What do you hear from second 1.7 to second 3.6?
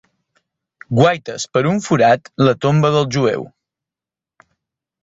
un forat la tomba del Jueu